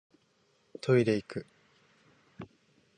[0.81, 1.45] トイレいく